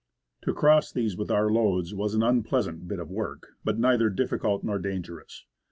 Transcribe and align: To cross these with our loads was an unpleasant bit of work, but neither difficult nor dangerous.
To 0.45 0.51
cross 0.55 0.91
these 0.91 1.15
with 1.15 1.29
our 1.29 1.51
loads 1.51 1.93
was 1.93 2.15
an 2.15 2.23
unpleasant 2.23 2.87
bit 2.87 2.97
of 2.97 3.11
work, 3.11 3.49
but 3.63 3.77
neither 3.77 4.09
difficult 4.09 4.63
nor 4.63 4.79
dangerous. 4.79 5.45